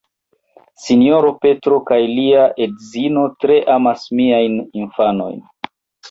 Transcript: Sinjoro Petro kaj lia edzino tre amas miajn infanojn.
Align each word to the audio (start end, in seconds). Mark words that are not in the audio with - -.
Sinjoro 0.83 1.27
Petro 1.41 1.75
kaj 1.89 1.99
lia 2.19 2.45
edzino 2.65 3.25
tre 3.45 3.57
amas 3.73 4.05
miajn 4.21 4.57
infanojn. 4.81 5.37